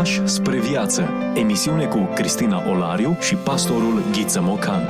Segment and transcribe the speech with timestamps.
[0.00, 1.08] Pași spre viață.
[1.34, 4.82] Emisiune cu Cristina Olariu și pastorul Ghiță Mocan.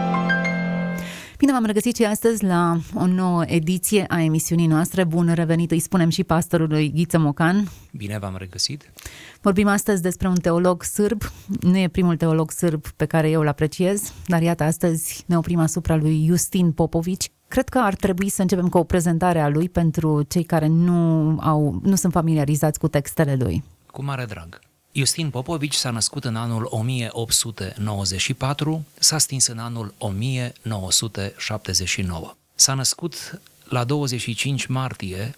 [1.38, 5.04] Bine v-am regăsit și astăzi la o nouă ediție a emisiunii noastre.
[5.04, 7.68] Bun revenit, îi spunem și pastorului Ghiță Mocan.
[7.92, 8.92] Bine v-am regăsit.
[9.40, 11.22] Vorbim astăzi despre un teolog sârb.
[11.60, 15.58] Nu e primul teolog sârb pe care eu îl apreciez, dar iată, astăzi ne oprim
[15.58, 17.30] asupra lui Justin Popovici.
[17.48, 21.36] Cred că ar trebui să începem cu o prezentare a lui pentru cei care nu,
[21.40, 23.64] au, nu sunt familiarizați cu textele lui.
[23.86, 24.58] Cu mare drag.
[24.92, 32.34] Justin Popovici s-a născut în anul 1894, s-a stins în anul 1979.
[32.54, 35.34] S-a născut la 25 martie,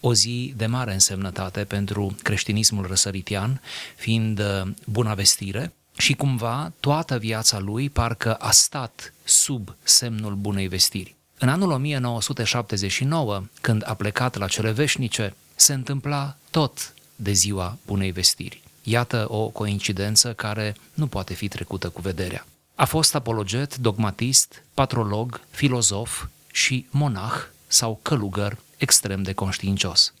[0.00, 3.60] o zi de mare însemnătate pentru creștinismul răsăritian,
[3.96, 10.68] fiind uh, buna vestire, și cumva toată viața lui parcă a stat sub semnul bunei
[10.68, 11.14] vestiri.
[11.38, 18.10] În anul 1979, când a plecat la cele veșnice, se întâmpla tot de ziua bunei
[18.10, 18.62] vestiri.
[18.90, 22.46] Iată o coincidență care nu poate fi trecută cu vederea.
[22.74, 27.34] A fost apologet, dogmatist, patrolog, filozof și monah
[27.66, 30.14] sau călugăr extrem de conștiincios.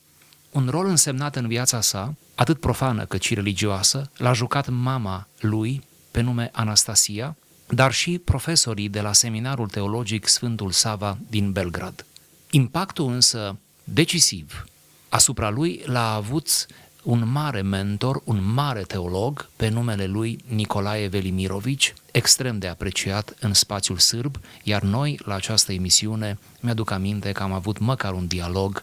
[0.50, 5.82] Un rol însemnat în viața sa, atât profană cât și religioasă, l-a jucat mama lui,
[6.10, 7.36] pe nume Anastasia,
[7.68, 12.06] dar și profesorii de la Seminarul Teologic Sfântul Sava din Belgrad.
[12.50, 14.64] Impactul însă decisiv
[15.08, 16.66] asupra lui l-a avut
[17.02, 23.54] un mare mentor, un mare teolog pe numele lui Nicolae Velimirovici, extrem de apreciat în
[23.54, 28.82] spațiul sârb, iar noi la această emisiune mi-aduc aminte că am avut măcar un dialog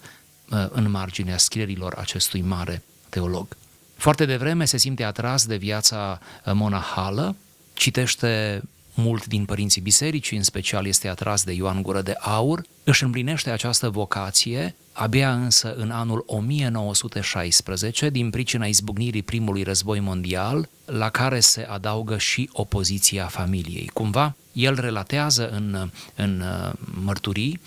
[0.49, 3.47] uh, în marginea scrierilor acestui mare teolog.
[3.95, 7.35] Foarte devreme se simte atras de viața uh, monahală,
[7.73, 8.61] citește
[8.97, 13.49] mult din părinții bisericii, în special este atras de Ioan Gură de Aur, își împlinește
[13.49, 21.39] această vocație abia însă în anul 1916, din pricina izbucnirii primului război mondial, la care
[21.39, 23.89] se adaugă și opoziția familiei.
[23.93, 27.59] Cumva, el relatează în, în uh, mărturii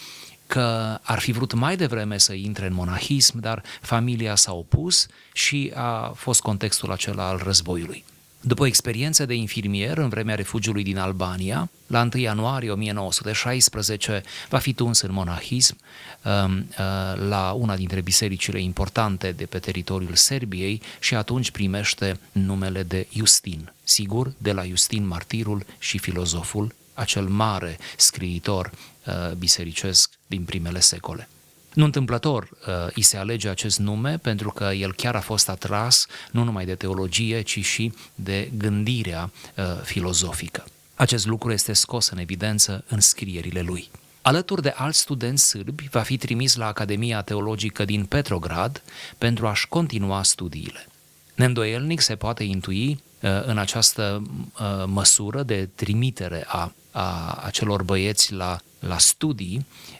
[0.47, 5.73] că ar fi vrut mai devreme să intre în monahism, dar familia s-a opus și
[5.75, 8.05] a fost contextul acela al războiului.
[8.43, 14.73] După experiență de infirmier în vremea refugiului din Albania, la 1 ianuarie 1916 va fi
[14.73, 15.77] tuns în monahism
[16.25, 22.83] um, uh, la una dintre bisericile importante de pe teritoriul Serbiei și atunci primește numele
[22.83, 28.71] de Justin, sigur, de la Justin martirul și filozoful, acel mare scriitor
[29.07, 31.29] uh, bisericesc din primele secole.
[31.75, 36.07] Nu întâmplător uh, îi se alege acest nume pentru că el chiar a fost atras
[36.31, 40.65] nu numai de teologie, ci și de gândirea uh, filozofică.
[40.95, 43.91] Acest lucru este scos în evidență în scrierile lui.
[44.23, 48.83] Alături de alți studenți sârbi, va fi trimis la Academia Teologică din Petrograd
[49.19, 50.87] pentru a-și continua studiile.
[51.35, 58.33] Neîndoielnic se poate intui uh, în această uh, măsură de trimitere a, a acelor băieți
[58.33, 59.67] la, la studii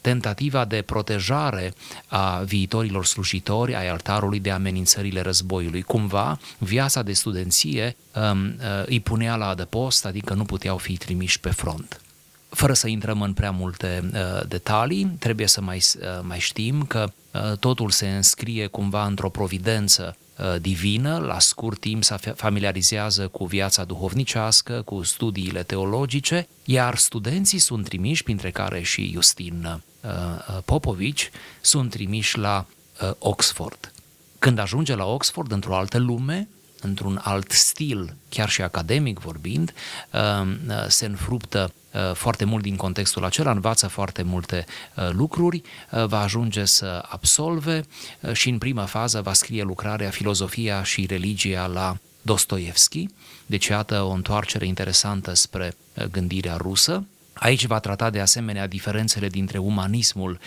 [0.00, 1.74] tentativa de protejare
[2.06, 5.82] a viitorilor slujitori ai altarului de amenințările războiului.
[5.82, 11.40] Cumva, viața de studenție um, uh, îi punea la adăpost, adică nu puteau fi trimiși
[11.40, 12.00] pe front.
[12.48, 17.12] Fără să intrăm în prea multe uh, detalii, trebuie să mai, uh, mai știm că
[17.32, 20.23] uh, totul se înscrie cumva într-o providență Uh,
[20.60, 27.84] divină, la scurt timp se familiarizează cu viața duhovnicească, cu studiile teologice, iar studenții sunt
[27.84, 31.30] trimiși, printre care și Justin uh, uh, Popovici,
[31.60, 32.66] sunt trimiși la
[33.18, 33.92] Oxford.
[34.38, 36.48] Când ajunge la Oxford, într-o altă lume,
[36.84, 39.74] într-un alt stil, chiar și academic vorbind,
[40.88, 44.64] se înfruptă Uh, foarte mult din contextul acela, învață foarte multe
[44.96, 47.84] uh, lucruri, uh, va ajunge să absolve
[48.32, 53.08] și în prima fază va scrie lucrarea Filozofia și religia la Dostoevski,
[53.46, 55.76] deci iată o întoarcere interesantă spre
[56.10, 60.38] gândirea rusă, Aici va trata de asemenea diferențele dintre umanismul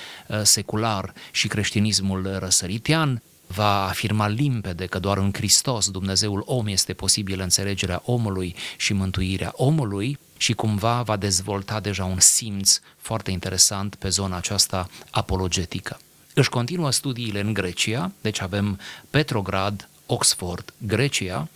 [0.44, 7.40] secular și creștinismul răsăritian, va afirma limpede că doar în Hristos, Dumnezeul om, este posibil
[7.40, 14.10] înțelegerea omului și mântuirea omului și cumva va dezvolta deja un simț foarte interesant pe
[14.10, 16.00] zona aceasta apologetică.
[16.34, 18.80] Își continuă studiile în Grecia, deci avem
[19.10, 21.48] Petrograd, Oxford, Grecia,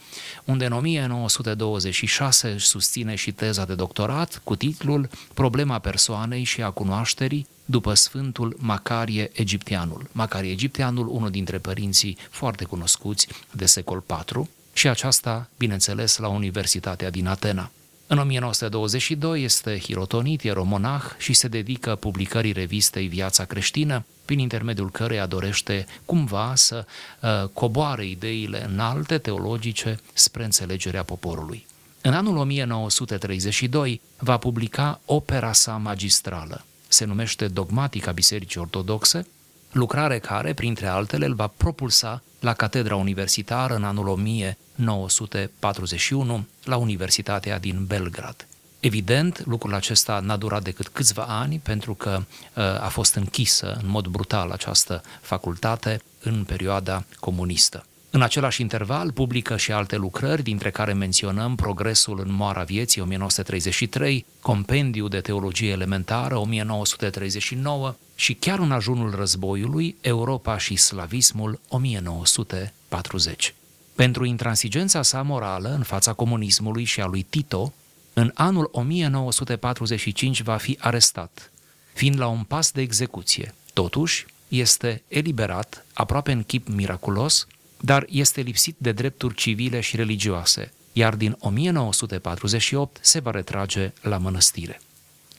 [0.45, 6.69] unde în 1926 își susține și teza de doctorat cu titlul Problema persoanei și a
[6.69, 10.09] cunoașterii după Sfântul Macarie Egipteanul.
[10.11, 17.09] Macarie Egipteanul, unul dintre părinții foarte cunoscuți de secol IV, și aceasta, bineînțeles, la Universitatea
[17.09, 17.71] din Atena.
[18.11, 24.91] În 1922 este hirotonit, e romonah și se dedică publicării revistei Viața creștină, prin intermediul
[24.91, 26.85] căreia dorește cumva să
[27.19, 31.65] uh, coboare ideile înalte teologice spre înțelegerea poporului.
[32.01, 36.65] În anul 1932 va publica opera sa magistrală.
[36.87, 39.27] Se numește Dogmatica Bisericii Ortodoxe,
[39.71, 47.59] lucrare care, printre altele, îl va propulsa la catedra universitară în anul 1941 la Universitatea
[47.59, 48.47] din Belgrad.
[48.79, 53.89] Evident, lucrul acesta n-a durat decât câțiva ani pentru că uh, a fost închisă în
[53.89, 57.85] mod brutal această facultate în perioada comunistă.
[58.13, 64.25] În același interval publică și alte lucrări, dintre care menționăm Progresul în moara vieții 1933,
[64.41, 73.53] Compendiu de teologie elementară 1939 și chiar în ajunul războiului Europa și slavismul 1940.
[73.95, 77.73] Pentru intransigența sa morală în fața comunismului și a lui Tito,
[78.13, 81.51] în anul 1945 va fi arestat,
[81.93, 83.53] fiind la un pas de execuție.
[83.73, 87.47] Totuși, este eliberat, aproape în chip miraculos,
[87.81, 94.17] dar este lipsit de drepturi civile și religioase, iar din 1948 se va retrage la
[94.17, 94.81] mănăstire.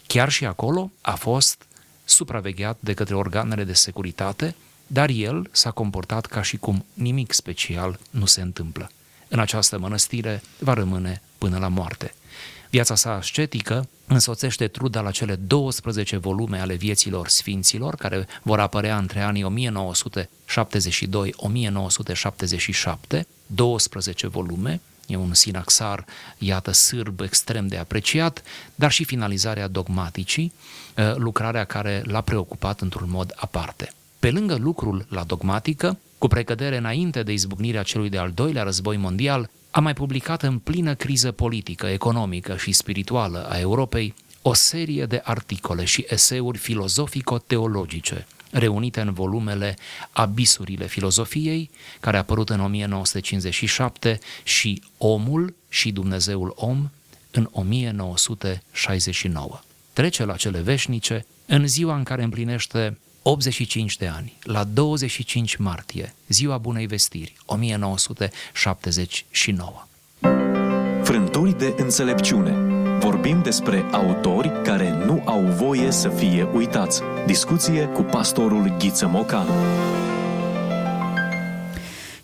[0.07, 1.67] Chiar și acolo a fost
[2.05, 4.55] supravegheat de către organele de securitate,
[4.87, 8.91] dar el s-a comportat ca și cum nimic special nu se întâmplă.
[9.29, 12.15] În această mănăstire va rămâne până la moarte.
[12.73, 18.97] Viața sa ascetică însoțește truda la cele 12 volume ale vieților sfinților, care vor apărea
[18.97, 19.71] între anii
[23.17, 26.05] 1972-1977, 12 volume, e un sinaxar,
[26.39, 28.43] iată, sârb extrem de apreciat,
[28.75, 30.53] dar și finalizarea dogmaticii,
[30.95, 33.93] eh, lucrarea care l-a preocupat într-un mod aparte.
[34.19, 39.51] Pe lângă lucrul la dogmatică, cu precădere înainte de izbucnirea celui de-al doilea război mondial,
[39.71, 45.21] a mai publicat în plină criză politică, economică și spirituală a Europei o serie de
[45.25, 49.77] articole și eseuri filozofico-teologice, reunite în volumele
[50.13, 51.71] Abisurile filozofiei,
[52.01, 56.91] care a apărut în 1957, și Omul și Dumnezeul Om
[57.31, 59.61] în 1969.
[59.93, 66.15] Trece la cele veșnice în ziua în care împlinește 85 de ani, la 25 martie,
[66.29, 69.87] ziua Bunei Vestiri, 1979.
[71.03, 72.57] Frânturi de înțelepciune.
[72.99, 77.03] Vorbim despre autori care nu au voie să fie uitați.
[77.27, 79.53] Discuție cu pastorul Ghiță Mocanu.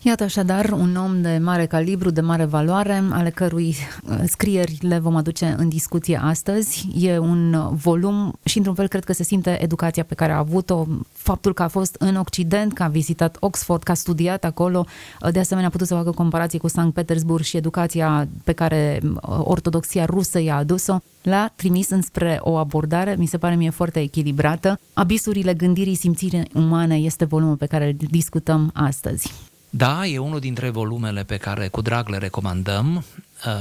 [0.09, 4.99] Iată așadar un om de mare calibru, de mare valoare, ale cărui uh, scrieri le
[4.99, 6.89] vom aduce în discuție astăzi.
[6.99, 10.87] E un volum și într-un fel cred că se simte educația pe care a avut-o,
[11.13, 14.87] faptul că a fost în Occident, că a vizitat Oxford, că a studiat acolo,
[15.23, 19.01] uh, de asemenea a putut să facă comparații cu Sankt Petersburg și educația pe care
[19.03, 24.01] uh, ortodoxia rusă i-a adus-o, l-a trimis înspre o abordare, mi se pare mie foarte
[24.01, 24.81] echilibrată.
[24.93, 29.33] Abisurile gândirii simțirii umane este volumul pe care îl discutăm astăzi.
[29.71, 33.05] Da, e unul dintre volumele pe care cu drag le recomandăm.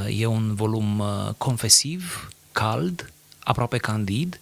[0.09, 1.07] E un volum uh,
[1.38, 4.39] confesiv, cald, aproape candid,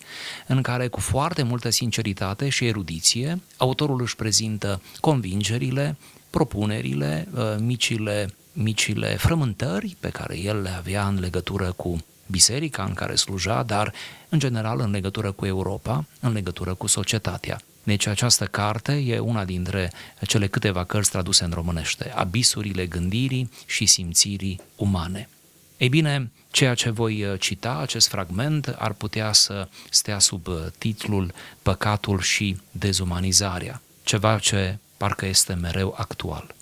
[0.47, 5.97] în care cu foarte multă sinceritate și erudiție autorul își prezintă convingerile,
[6.29, 11.97] propunerile, uh, micile, micile frământări pe care el le avea în legătură cu
[12.27, 13.93] biserica în care sluja, dar
[14.29, 17.61] în general în legătură cu Europa, în legătură cu societatea.
[17.85, 19.91] Deci această carte e una dintre
[20.27, 25.29] cele câteva cărți traduse în românește, Abisurile gândirii și simțirii umane.
[25.77, 30.55] Ei bine, ceea ce voi uh, cita, acest fragment, ar putea să stea sub uh,
[30.77, 36.55] titlul Păcatul și dezumanizarea, ceva ce parcă este mereu actual.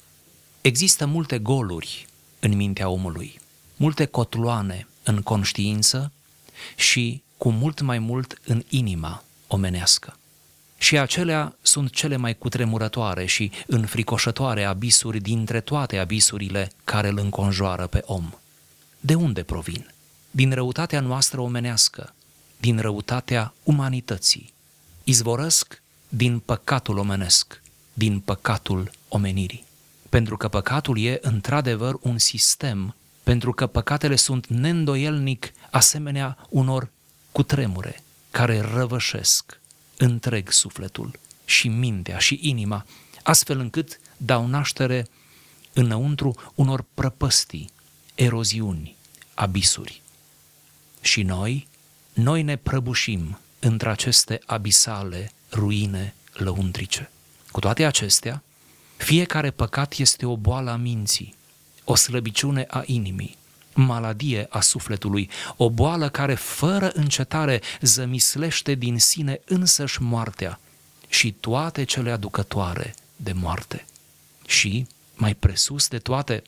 [0.62, 2.08] Există multe goluri
[2.40, 3.40] în mintea omului,
[3.76, 6.12] multe cotloane în conștiință
[6.76, 10.18] și cu mult mai mult în inima omenească
[10.84, 17.88] și acelea sunt cele mai cutremurătoare și înfricoșătoare abisuri dintre toate abisurile care îl înconjoară
[17.88, 18.34] pe om.
[19.00, 19.94] De unde provin?
[20.32, 22.14] Din răutatea noastră omenească,
[22.58, 24.54] din răutatea umanității.
[25.04, 27.62] Izvorăsc din păcatul omenesc,
[27.94, 29.66] din păcatul omenirii.
[30.10, 36.90] Pentru că păcatul e într-adevăr un sistem, pentru că păcatele sunt neîndoielnic asemenea unor
[37.32, 39.62] cutremure care răvășesc,
[40.04, 42.86] întreg sufletul și mintea și inima,
[43.24, 45.08] astfel încât dau naștere
[45.74, 47.70] înăuntru unor prăpăstii,
[48.16, 48.96] eroziuni,
[49.34, 50.02] abisuri.
[51.02, 51.68] Și noi,
[52.14, 57.10] noi ne prăbușim între aceste abisale ruine lăuntrice.
[57.52, 58.44] Cu toate acestea,
[58.98, 61.36] fiecare păcat este o boală a minții,
[61.84, 63.38] o slăbiciune a inimii,
[63.76, 70.60] maladie a sufletului, o boală care fără încetare zămislește din sine însăși moartea
[71.10, 73.86] și toate cele aducătoare de moarte.
[74.48, 76.44] Și, mai presus de toate,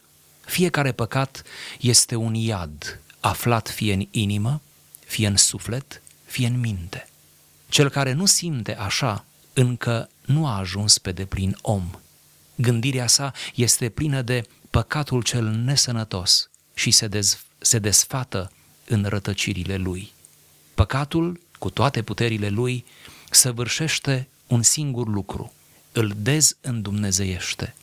[0.46, 1.44] fiecare păcat
[1.79, 4.62] este un iad aflat fie în inimă,
[5.05, 7.08] fie în suflet, fie în minte.
[7.70, 11.89] Cel care nu simte așa, încă nu a ajuns pe deplin om.
[12.55, 18.51] Gândirea sa este plină de păcatul cel nesănătos și se, dez, se desfată
[18.88, 20.13] în rătăcirile lui.
[20.74, 22.86] Păcatul, cu toate puterile lui,
[23.29, 25.53] săvârșește un singur lucru,
[25.91, 27.75] îl dezîndumnezeiește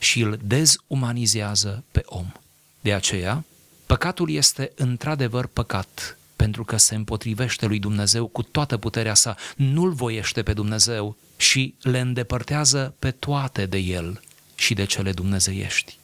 [0.00, 2.32] și îl dezumanizează pe om.
[2.80, 3.44] De aceea,
[3.86, 9.92] păcatul este într-adevăr păcat, pentru că se împotrivește lui Dumnezeu cu toată puterea sa, nu-l
[9.92, 14.20] voiește pe Dumnezeu și le îndepărtează pe toate de el
[14.54, 15.98] și de cele dumnezeiești.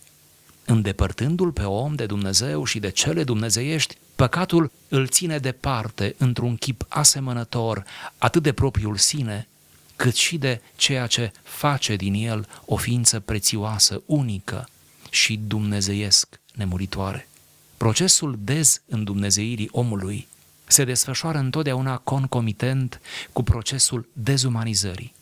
[0.73, 6.85] Îndepărtându-l pe om de Dumnezeu și de cele dumnezeiești, păcatul îl ține departe într-un chip
[6.89, 7.85] asemănător
[8.19, 9.49] atât de propriul sine,
[9.97, 14.69] cât și de ceea ce face din el o ființă prețioasă, unică
[15.11, 17.29] și dumnezeiesc nemuritoare.
[17.77, 20.29] Procesul dezîndumnezeirii omului
[20.67, 23.01] se desfășoară întotdeauna concomitent
[23.33, 25.15] cu procesul dezumanizării.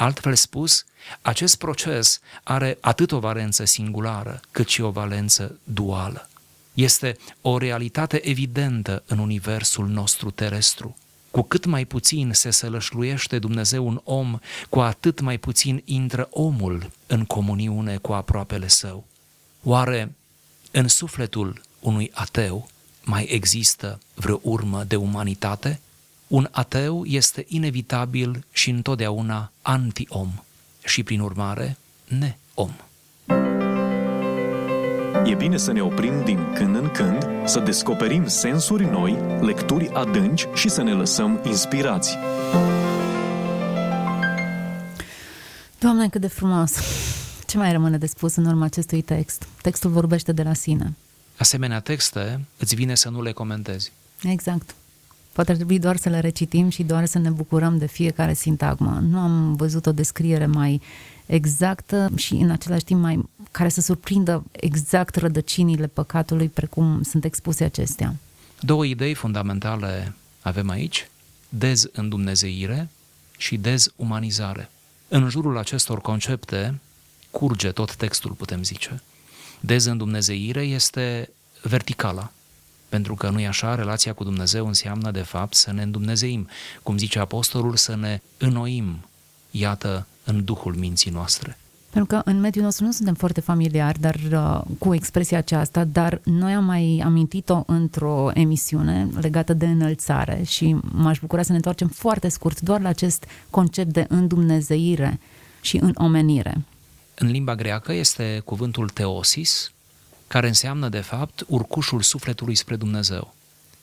[0.00, 0.84] Altfel spus,
[1.22, 6.28] acest proces are atât o valență singulară, cât și o valență duală.
[6.74, 10.96] Este o realitate evidentă în universul nostru terestru.
[11.30, 14.38] Cu cât mai puțin se sălășluiește Dumnezeu un om,
[14.68, 19.06] cu atât mai puțin intră omul în comuniune cu aproapele său.
[19.62, 20.14] Oare
[20.70, 22.68] în sufletul unui ateu
[23.04, 25.80] mai există vreo urmă de umanitate?
[26.28, 30.28] Un ateu este inevitabil și întotdeauna anti-om
[30.84, 31.76] și, prin urmare,
[32.08, 32.70] ne-om.
[35.24, 40.46] E bine să ne oprim din când în când, să descoperim sensuri noi, lecturi adânci
[40.54, 42.16] și să ne lăsăm inspirați.
[45.78, 46.72] Doamne, cât de frumos!
[47.46, 49.46] Ce mai rămâne de spus în urma acestui text?
[49.62, 50.96] Textul vorbește de la sine.
[51.36, 53.92] Asemenea texte îți vine să nu le comentezi.
[54.22, 54.74] Exact.
[55.38, 59.02] Poate ar trebui doar să le recitim și doar să ne bucurăm de fiecare sintagmă.
[59.08, 60.80] Nu am văzut o descriere mai
[61.26, 67.64] exactă și în același timp mai care să surprindă exact rădăcinile păcatului precum sunt expuse
[67.64, 68.14] acestea.
[68.60, 71.08] Două idei fundamentale avem aici,
[71.48, 72.88] dezîndumnezeire
[73.36, 74.70] și dezumanizare.
[75.08, 76.80] În jurul acestor concepte
[77.30, 79.02] curge tot textul, putem zice.
[79.60, 81.30] Dezîndumnezeire este
[81.62, 82.32] verticala,
[82.88, 86.48] pentru că nu e așa, relația cu Dumnezeu înseamnă de fapt să ne îndumnezeim,
[86.82, 88.98] cum zice apostolul, să ne înnoim,
[89.50, 91.58] iată, în duhul minții noastre.
[91.90, 96.20] Pentru că în mediul nostru nu suntem foarte familiari dar, uh, cu expresia aceasta, dar
[96.24, 101.88] noi am mai amintit-o într-o emisiune legată de înălțare și m-aș bucura să ne întoarcem
[101.88, 105.20] foarte scurt doar la acest concept de îndumnezeire
[105.60, 106.64] și în omenire.
[107.14, 109.72] În limba greacă este cuvântul teosis,
[110.28, 113.34] care înseamnă, de fapt, urcușul sufletului spre Dumnezeu.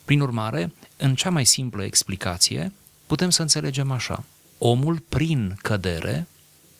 [0.05, 2.71] Prin urmare, în cea mai simplă explicație,
[3.05, 4.23] putem să înțelegem așa.
[4.57, 6.27] Omul, prin cădere,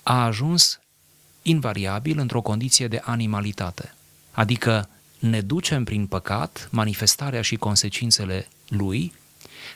[0.04, 0.80] a ajuns
[1.42, 3.94] invariabil într-o condiție de animalitate.
[4.32, 9.14] Adică ne ducem prin păcat, manifestarea și consecințele lui,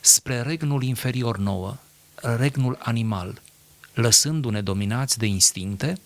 [0.01, 1.77] spre regnul inferior nouă,
[2.15, 3.41] regnul animal,
[3.93, 5.97] lăsându-ne dominați de instincte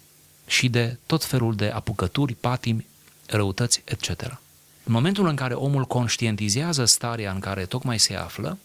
[0.47, 2.85] și de tot felul de apucături, patimi,
[3.35, 4.21] răutăți, etc.
[4.83, 8.57] În momentul în care omul conștientizează starea în care tocmai se află,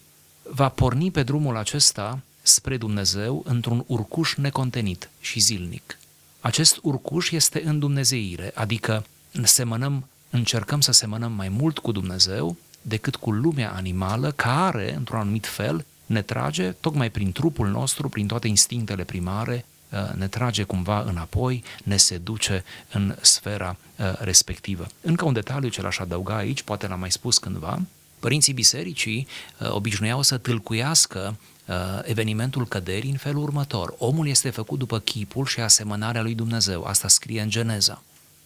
[0.42, 5.98] va porni pe drumul acesta spre Dumnezeu într-un urcuș necontenit și zilnic.
[6.40, 9.04] Acest urcuș este în Dumnezeire, adică
[9.42, 15.46] semănăm, încercăm să semănăm mai mult cu Dumnezeu decât cu lumea animală care, într-un anumit
[15.46, 19.77] fel, ne trage tocmai prin trupul nostru, prin toate instinctele primare, uh,
[20.14, 24.86] ne trage cumva înapoi, ne seduce în sfera uh, respectivă.
[25.00, 27.80] Încă un detaliu ce l-aș adăuga aici, poate l-am mai spus cândva,
[28.18, 29.26] părinții bisericii
[29.58, 31.36] uh, obișnuiau să tâlcuiască
[31.68, 33.94] Uh, evenimentul căderii în felul următor.
[33.98, 36.82] Omul este făcut după chipul și asemănarea lui Dumnezeu.
[36.84, 38.02] Asta scrie în Geneza.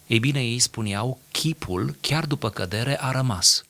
[0.07, 3.65] Ei bine, ei spuneau, chipul, chiar după cădere, a rămas.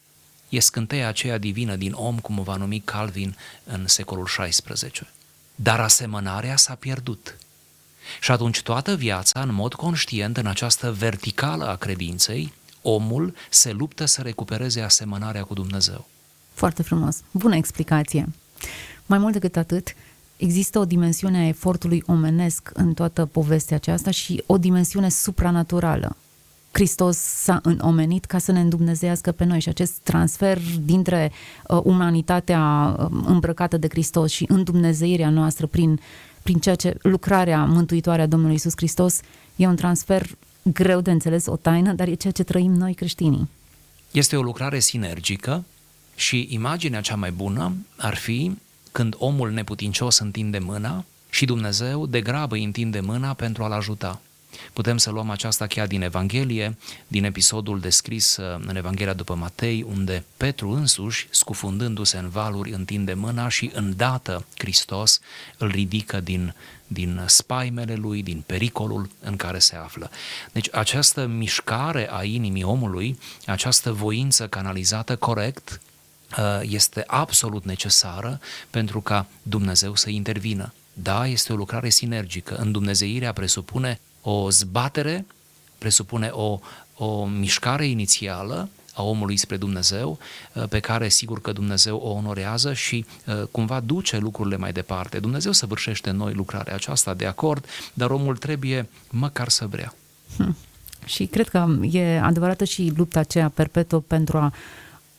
[0.49, 4.91] E scânteia aceea divină din om, cum o va numi Calvin în secolul XVI.
[5.55, 7.39] Dar asemănarea s-a pierdut.
[8.21, 14.05] Și atunci toată viața, în mod conștient, în această verticală a credinței, omul se luptă
[14.05, 16.09] să recupereze asemănarea cu Dumnezeu.
[16.53, 17.21] Foarte frumos.
[17.31, 18.29] Bună explicație.
[19.07, 19.95] Mai mult decât atât,
[20.37, 26.17] există o dimensiune a efortului omenesc în toată povestea aceasta și o dimensiune supranaturală.
[26.73, 31.33] Hristos s-a înomenit ca să ne îndumnezeiască pe noi și acest transfer dintre
[31.69, 36.01] uh, umanitatea uh, îmbrăcată de Hristos și îndumnezeirea noastră prin,
[36.43, 39.21] prin ceea ce lucrarea mântuitoare a Domnului Isus Hristos
[39.57, 40.27] e un transfer
[40.63, 43.49] greu de înțeles, o taină, dar e ceea ce trăim noi creștinii.
[44.11, 45.65] Este o lucrare sinergică
[46.15, 48.57] și imaginea cea mai bună ar fi
[48.93, 54.21] când omul neputincios întinde mâna și Dumnezeu de grabă îi întinde mâna pentru a-l ajuta.
[54.73, 59.83] Putem să luăm aceasta chiar din Evanghelie, din episodul descris uh, în Evanghelia după Matei,
[59.89, 65.21] unde Petru însuși, scufundându-se în valuri, întinde mâna și îndată Hristos
[65.59, 66.55] îl ridică din,
[66.87, 70.11] din spaimele lui, din pericolul în care se află.
[70.53, 75.81] Deci această mișcare a inimii omului, această voință canalizată corect,
[76.39, 78.41] uh, este absolut necesară
[78.71, 80.73] pentru ca Dumnezeu să intervină.
[80.93, 82.55] Da, este o lucrare sinergică.
[82.55, 85.27] În Dumnezeirea presupune o zbatere,
[85.79, 86.59] presupune o,
[86.97, 90.19] o mișcare inițială a omului spre Dumnezeu,
[90.53, 95.19] uh, pe care sigur că Dumnezeu o onorează și uh, cumva duce lucrurile mai departe.
[95.19, 99.95] Dumnezeu săvârșește în noi lucrarea aceasta, de acord, dar omul trebuie măcar să vrea.
[100.37, 100.57] Hmm.
[101.05, 104.53] Și cred că e adevărată și lupta aceea perpetuă pentru a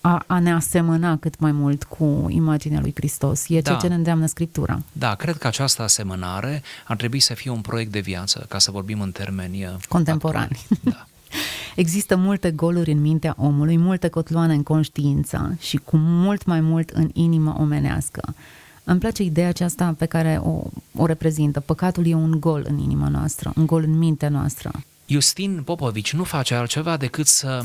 [0.06, 3.44] a, a ne asemăna cât mai mult cu imaginea lui Hristos.
[3.44, 3.76] E ceea da.
[3.76, 4.82] ce ne îndeamnă Scriptura.
[4.92, 8.72] Da, cred că această asemănare ar trebui să fie un proiect de viață, ca să
[8.72, 10.66] vorbim în termeni uh, contemporani.
[10.82, 11.08] Da.
[11.76, 16.90] Există multe goluri în mintea omului, multe cotloane în conștiință și cu mult mai mult
[16.90, 18.36] în inimă omenească.
[18.84, 20.62] Îmi place ideea aceasta pe care o,
[20.96, 21.60] o reprezintă.
[21.60, 24.72] Păcatul e un gol în inima noastră, un gol în mintea noastră.
[25.06, 27.62] Justin Popovici nu face altceva decât să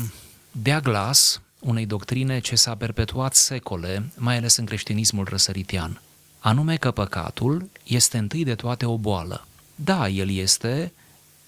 [0.51, 6.01] dea glas unei doctrine ce s-a perpetuat secole, mai ales în creștinismul răsăritian,
[6.39, 9.45] anume că păcatul este întâi de toate o boală.
[9.75, 10.91] Da, el este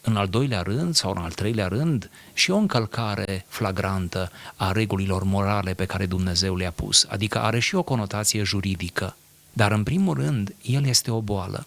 [0.02, 5.24] în al doilea rând sau în al treilea rând și o încălcare flagrantă a regulilor
[5.24, 9.16] morale pe care Dumnezeu le-a pus, adică are și o conotație juridică.
[9.54, 11.66] Dar în primul rând, el este o boală.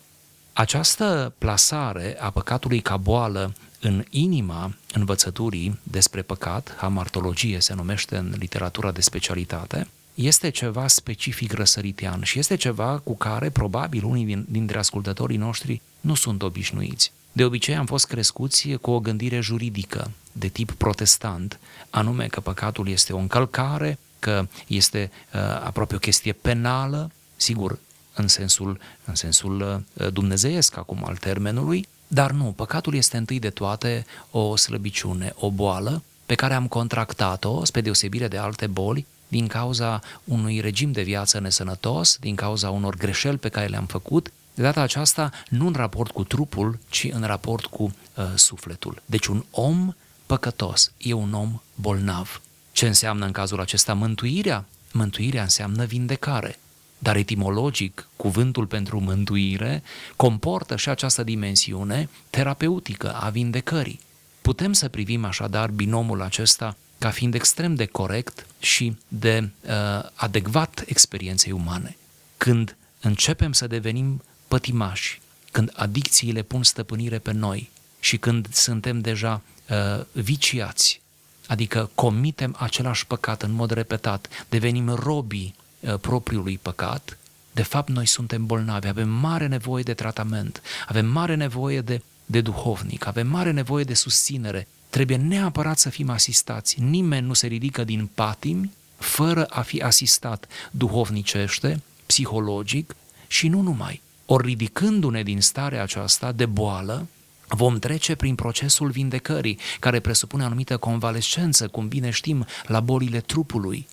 [0.56, 8.34] Această plasare a păcatului ca boală în inima învățăturii despre păcat, hamartologie se numește în
[8.38, 14.46] literatura de specialitate, este ceva specific răsăritean și este ceva cu care probabil unii din,
[14.48, 17.12] dintre ascultătorii noștri nu sunt obișnuiți.
[17.32, 21.58] De obicei am fost crescuți cu o gândire juridică de tip protestant,
[21.90, 27.78] anume că păcatul este o încălcare, că este uh, aproape o chestie penală, sigur,
[28.14, 33.50] în sensul, în sensul uh, dumnezeiesc acum al termenului, dar nu, păcatul este întâi de
[33.50, 39.46] toate o slăbiciune, o boală pe care am contractat-o, spre deosebire de alte boli, din
[39.46, 44.62] cauza unui regim de viață nesănătos, din cauza unor greșeli pe care le-am făcut, de
[44.62, 49.02] data aceasta nu în raport cu trupul, ci în raport cu uh, sufletul.
[49.06, 49.94] Deci un om
[50.26, 52.40] păcătos e un om bolnav.
[52.72, 54.64] Ce înseamnă în cazul acesta mântuirea?
[54.92, 56.58] Mântuirea înseamnă vindecare.
[57.04, 59.82] Dar etimologic, cuvântul pentru mântuire
[60.16, 64.00] comportă și această dimensiune terapeutică a vindecării.
[64.42, 69.70] Putem să privim așadar binomul acesta ca fiind extrem de corect și de uh,
[70.14, 71.96] adecvat experienței umane.
[72.36, 79.42] Când începem să devenim pătimași, când adicțiile pun stăpânire pe noi și când suntem deja
[79.70, 81.00] uh, viciați,
[81.46, 85.63] adică comitem același păcat în mod repetat, devenim robii Uh,
[86.00, 87.18] propriului păcat,
[87.52, 92.40] de fapt noi suntem bolnavi, avem mare nevoie de tratament, avem mare nevoie de, de
[92.40, 94.68] duhovnic, avem mare nevoie de susținere.
[94.90, 96.80] Trebuie neapărat să fim asistați.
[96.80, 104.02] Nimeni nu se ridică din patimi fără a fi asistat duhovnicește, psihologic și nu numai.
[104.26, 107.06] Ori ridicându-ne din starea aceasta de boală,
[107.48, 113.86] vom trece prin procesul vindecării, care presupune anumită convalescență, cum bine știm, la bolile trupului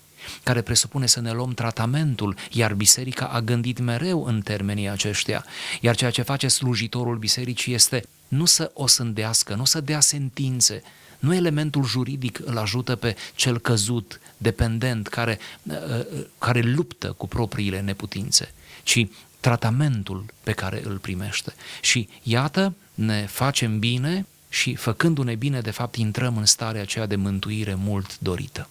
[0.44, 5.46] care presupune să ne luăm tratamentul, iar biserica a gândit mereu în termenii aceștia.
[5.82, 10.84] Iar ceea ce face slujitorul bisericii este nu să o sândească, nu să dea sentințe,
[11.20, 17.28] nu elementul juridic îl ajută pe cel căzut, dependent, care, uh, uh, care luptă cu
[17.28, 18.54] propriile neputințe,
[18.84, 19.08] ci
[19.40, 21.54] tratamentul pe care îl primește.
[21.82, 27.16] Și iată, ne facem bine și făcându-ne bine, de fapt, intrăm în starea aceea de
[27.16, 28.70] mântuire mult dorită.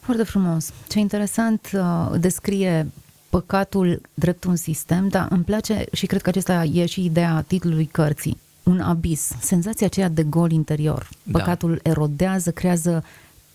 [0.00, 0.70] Foarte frumos.
[0.88, 2.90] Ce interesant uh, descrie
[3.30, 7.86] păcatul drept un sistem, dar îmi place și cred că acesta e și ideea titlului
[7.86, 8.40] cărții.
[8.62, 11.08] Un abis, senzația aceea de gol interior.
[11.22, 11.38] Da.
[11.38, 11.90] Păcatul da.
[11.90, 13.04] erodează, creează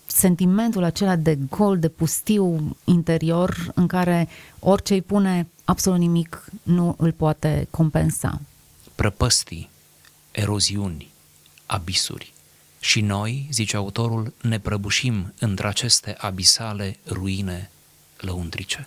[0.06, 4.28] sentimentul acela de gol, de pustiu interior în care
[4.58, 8.40] orice îi pune absolut nimic nu îl poate compensa.
[8.94, 9.70] Prăpăstii,
[10.30, 11.10] eroziuni,
[11.66, 12.34] abisuri.
[12.80, 17.70] Și noi, zice autorul, ne prăbușim între aceste abisale ruine
[18.16, 18.86] lăuntrice.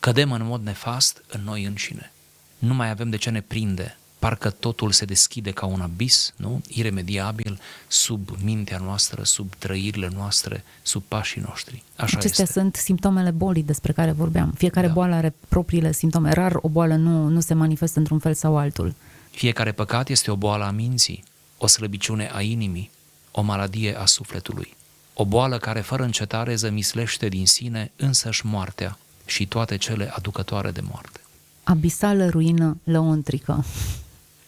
[0.00, 2.12] Cădem în mod nefast în noi înșine.
[2.58, 3.96] Nu mai avem de ce ne prinde.
[4.18, 6.62] Parcă totul se deschide ca un abis, nu?
[6.68, 11.82] Iremediabil, sub mintea noastră, sub trăirile noastre, sub pașii noștri.
[11.96, 12.60] Așa Acestea este.
[12.60, 14.50] sunt simptomele bolii despre care vorbeam.
[14.56, 14.92] Fiecare Da.
[14.92, 16.32] boală are propriile simptome.
[16.32, 18.94] Rar o boală nu, nu se manifestă într-un fel sau altul.
[19.30, 21.24] Fiecare păcat este o boală a minții,
[21.58, 22.90] o slăbiciune a inimii,
[23.32, 24.76] o maladie a sufletului.
[25.14, 30.80] O boală care fără încetare zămislește din sine însăși moartea și toate cele aducătoare de
[30.90, 31.20] moarte.
[31.62, 33.64] Abisală ruină lăuntrică.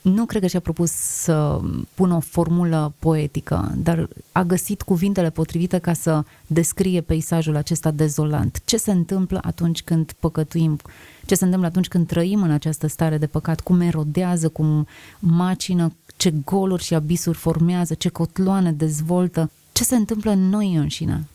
[0.04, 1.60] Nu cred că și-a propus să
[1.94, 8.60] pună o formulă poetică, dar a găsit cuvintele potrivite ca să descrie peisajul acesta dezolant.
[8.64, 10.78] Ce se întâmplă atunci când păcătuim?
[11.26, 13.60] Ce se întâmplă atunci când trăim în această stare de păcat?
[13.60, 14.86] Cum erodează, cum
[15.18, 19.50] macină, ce goluri și abisuri formează, ce cotloane dezvoltă?
[19.72, 21.28] Ce se întâmplă în noi înșine?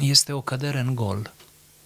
[0.00, 1.32] Este o cădere în gol,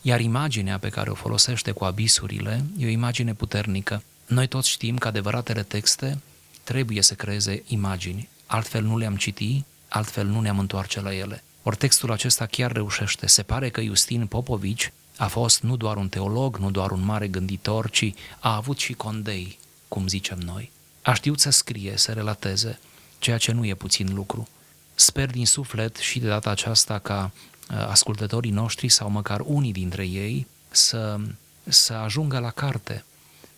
[0.03, 4.03] iar imaginea pe care o folosește cu abisurile e o imagine puternică.
[4.29, 6.19] Noi toți știm că adevăratele texte
[6.65, 11.43] trebuie să creeze imagini, altfel nu le-am citi, altfel nu ne-am întoarce la ele.
[11.63, 13.27] Ori textul acesta chiar reușește.
[13.27, 17.29] Se pare că Justin Popovici a fost nu doar un teolog, nu doar un mare
[17.29, 20.71] gânditor, ci a avut și condei, cum zicem noi.
[21.03, 22.79] A știut să scrie, să relateze,
[23.19, 24.49] ceea ce nu e puțin lucru.
[24.95, 27.31] Sper din suflet și de data aceasta ca
[27.71, 31.21] uh, ascultătorii noștri sau măcar unii dintre ei să,
[31.65, 33.05] să ajungă la carte.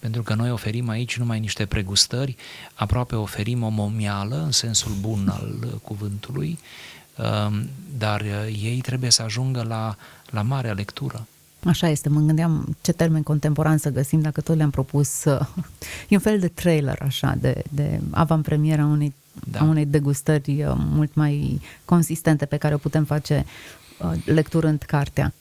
[0.01, 2.37] Pentru că noi oferim aici numai niște pregustări,
[2.75, 6.59] aproape oferim o momială în sensul bun al uh, cuvântului,
[7.17, 7.61] uh,
[7.99, 9.97] dar uh, ei trebuie să ajungă la,
[10.31, 11.27] la marea lectură.
[11.65, 15.25] Așa este, mă gândeam ce termen contemporan să găsim dacă tot le-am propus.
[15.25, 15.41] uh,
[16.09, 19.59] E un fel de trailer așa, de, de avantpremiera unei, Da.
[19.59, 19.65] da.
[19.65, 23.45] a unei degustări uh, mult mai consistente pe care o putem face
[23.99, 25.33] uh, lecturând cartea.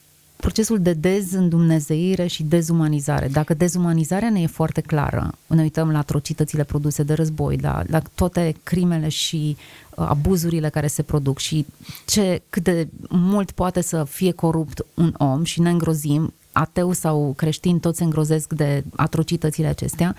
[0.42, 3.28] Procesul de dezîndumnezeire și dezumanizare.
[3.28, 8.02] Dacă dezumanizarea ne e foarte clară, ne uităm la atrocitățile produse de război, la, la
[8.16, 9.58] toate crimele și
[9.90, 11.66] uh, abuzurile care se produc și
[12.06, 17.34] ce, cât de mult poate să fie corupt un om și ne îngrozim, ateu sau
[17.38, 20.16] creștin, toți se îngrozesc de atrocitățile acestea,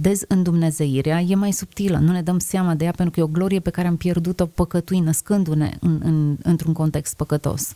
[0.00, 3.60] dezîndumnezeirea e mai subtilă, nu ne dăm seama de ea pentru că e o glorie
[3.60, 7.74] pe care am pierdut-o păcătui, născându-ne în, în, într-un context păcătos.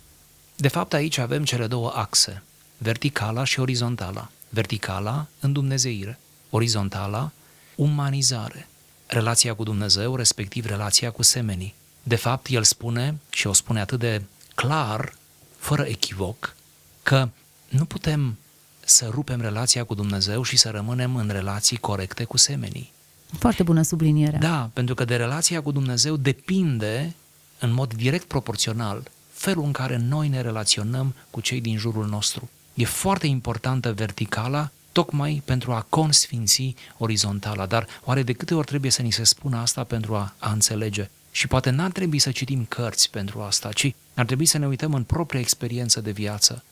[0.61, 2.43] De fapt, aici avem cele două axe,
[2.79, 4.31] verticala și orizontala.
[4.49, 6.19] Verticala, îndumnezeire.
[6.51, 7.31] Orizontala,
[7.75, 8.69] umanizare.
[9.07, 11.75] Relația cu Dumnezeu, respectiv relația cu semenii.
[12.03, 14.23] De fapt, el spune, și o spune atât de
[14.55, 15.15] clar,
[15.57, 16.57] fără echivoc,
[17.03, 17.29] că
[17.69, 18.37] nu putem
[18.81, 22.93] să rupem relația cu Dumnezeu și să rămânem în relații corecte cu semenii.
[23.39, 24.37] Foarte bună subliniere.
[24.37, 27.15] Da, pentru că de relația cu Dumnezeu depinde
[27.59, 32.51] în mod direct proporțional felul în care noi ne relaționăm cu cei din jurul nostru.
[32.75, 38.91] E foarte importantă verticala tocmai pentru a consfinți orizontala, dar oare de câte ori trebuie
[38.91, 41.11] să ni se spună asta pentru a, a înțelege?
[41.31, 44.95] Și poate n-ar trebui să citim cărți pentru asta, ci ar trebui să ne uităm
[44.95, 46.65] în propria experiență de viață.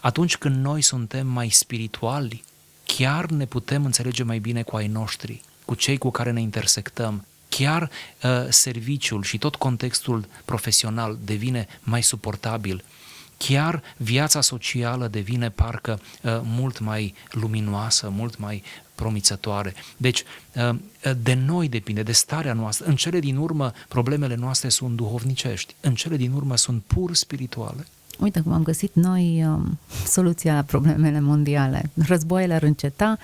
[0.00, 2.44] Atunci când noi suntem mai spirituali,
[2.84, 7.24] chiar ne putem înțelege mai bine cu ai noștri, cu cei cu care ne intersectăm.
[7.48, 7.82] Chiar
[8.22, 12.84] uh, serviciul și tot contextul profesional devine mai suportabil.
[13.36, 18.62] Chiar viața socială devine parcă uh, mult mai luminoasă, mult mai
[18.94, 19.74] promițătoare.
[19.96, 20.76] Deci, uh,
[21.22, 22.86] de noi depinde, de starea noastră.
[22.86, 27.86] În cele din urmă, problemele noastre sunt duhovnicești, în cele din urmă sunt pur spirituale.
[28.18, 31.90] Uite cum am găsit noi um, soluția la problemele mondiale.
[32.06, 33.18] Războaiele ar înceta,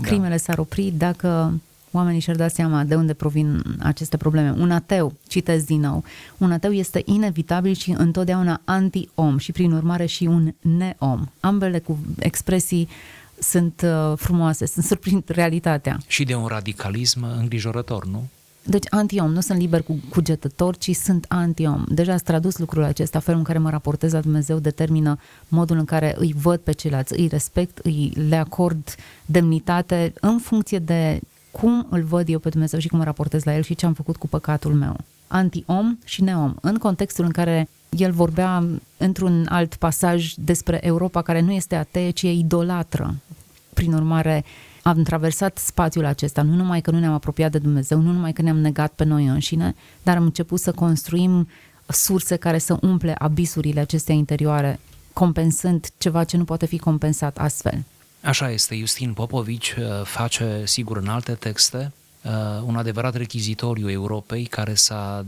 [0.00, 1.60] crimele s-ar opri dacă
[1.92, 4.54] oamenii și-ar da seama de unde provin aceste probleme.
[4.58, 6.04] Un ateu, citesc din nou,
[6.38, 11.26] un ateu este inevitabil și întotdeauna anti-om și prin urmare și un neom.
[11.40, 12.88] Ambele cu expresii
[13.38, 16.00] sunt uh, frumoase, sunt surprind realitatea.
[16.06, 18.28] Și de un radicalism îngrijorător, nu?
[18.64, 21.84] Deci anti-om, nu sunt liber cu cugetător, ci sunt anti-om.
[21.88, 25.84] Deja ați tradus lucrul acesta, felul în care mă raportez la Dumnezeu determină modul în
[25.84, 28.94] care îi văd pe ceilalți, îi respect, îi le acord
[29.26, 31.20] demnitate în funcție de
[31.52, 33.92] cum îl văd eu pe Dumnezeu și cum mă raportez la el și ce am
[33.92, 34.96] făcut cu păcatul meu.
[35.26, 36.54] Anti-om și neom.
[36.60, 38.64] În contextul în care el vorbea
[38.96, 43.14] într-un alt pasaj despre Europa care nu este atee, ci e idolatră.
[43.74, 44.44] Prin urmare,
[44.82, 48.42] am traversat spațiul acesta, nu numai că nu ne-am apropiat de Dumnezeu, nu numai că
[48.42, 51.48] ne-am negat pe noi înșine, dar am început să construim
[51.88, 54.80] surse care să umple abisurile acestea interioare,
[55.12, 57.84] compensând ceva ce nu poate fi compensat astfel.
[58.22, 62.30] Așa este, Justin Popovici uh, face, sigur, în alte texte, uh,
[62.64, 65.24] un adevărat rechizitoriu Europei care s-a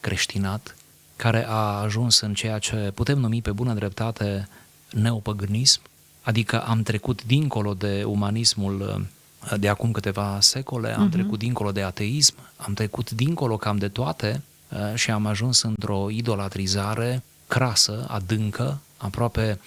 [0.00, 0.76] creștinat,
[1.16, 4.48] care a ajuns în ceea ce putem numi pe bună dreptate
[4.90, 5.80] neopăgânism,
[6.22, 11.12] adică am trecut dincolo de umanismul uh, de acum câteva secole, am uh-huh.
[11.12, 16.10] trecut dincolo de ateism, am trecut dincolo cam de toate uh, și am ajuns într-o
[16.10, 19.60] idolatrizare crasă, adâncă, aproape,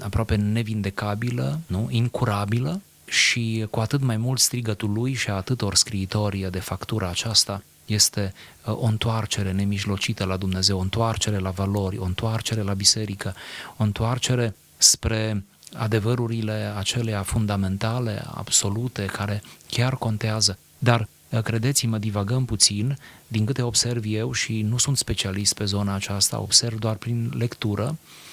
[0.00, 1.88] aproape nevindecabilă, nu?
[1.90, 7.62] incurabilă și cu atât mai mult strigătul lui și a atâtor scriitori de factura aceasta
[7.84, 8.32] este
[8.64, 13.34] uh, o întoarcere nemijlocită la Dumnezeu, o întoarcere la valori, o întoarcere la biserică,
[13.76, 15.44] o întoarcere spre
[15.76, 20.58] adevărurile acelea fundamentale, absolute, care chiar contează.
[20.78, 25.94] Dar uh, credeți-mă, divagăm puțin, din câte observ eu și nu sunt specialist pe zona
[25.94, 28.23] aceasta, observ doar prin lectură, uh,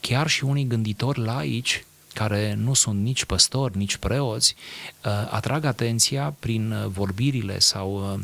[0.00, 4.54] chiar și unii gânditori laici care nu sunt nici păstori, nici preoți,
[5.30, 8.20] atrag atenția prin vorbirile sau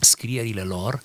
[0.00, 1.02] scrierile lor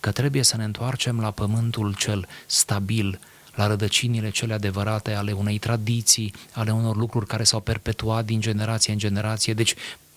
[0.00, 3.20] că trebuie să ne întoarcem la pământul cel stabil,
[3.54, 8.92] la rădăcinile cele adevărate ale unei tradiții, ale unor lucruri care s-au perpetuat din generație
[8.92, 9.54] în generație.
[9.54, 9.74] Deci,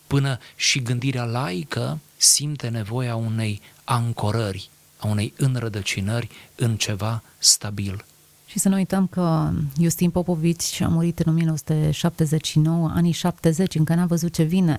[0.07, 8.05] până și gândirea laică simte nevoia unei ancorări, a unei înrădăcinări în ceva stabil.
[8.49, 14.05] Și să nu uităm că Justin Popovici a murit în 1979, anii 70, încă n-a
[14.05, 14.77] văzut ce vine.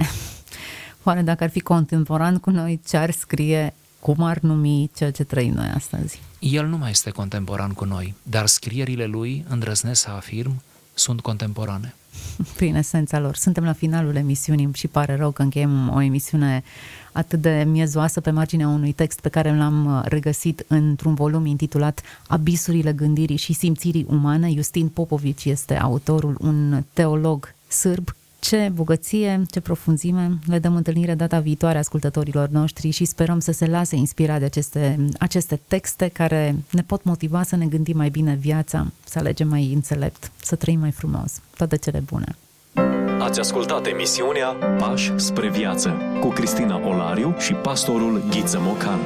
[1.04, 5.24] Oare dacă ar fi contemporan cu noi, ce ar scrie, cum ar numi ceea ce
[5.24, 6.20] trăim noi astăzi?
[6.38, 10.62] El nu mai este contemporan cu noi, dar scrierile lui, îndrăznesc să afirm,
[11.00, 11.94] sunt contemporane.
[12.56, 13.36] Prin esența lor.
[13.36, 16.62] Suntem la finalul emisiunii și pare rău că încheiem o emisiune
[17.12, 22.92] atât de miezoasă pe marginea unui text pe care l-am regăsit într-un volum intitulat Abisurile
[22.92, 24.52] gândirii și simțirii umane.
[24.52, 30.38] Justin Popovici este autorul, un teolog sârb ce bogăție, ce profunzime.
[30.46, 35.06] Le dăm întâlnire data viitoare ascultătorilor noștri și sperăm să se lase inspirat de aceste,
[35.18, 39.72] aceste texte care ne pot motiva să ne gândim mai bine viața, să alegem mai
[39.72, 41.40] înțelept, să trăim mai frumos.
[41.56, 42.36] Toate cele bune!
[43.20, 44.46] Ați ascultat emisiunea
[44.78, 48.98] Pași spre viață cu Cristina Olariu și pastorul Ghiță Mocan.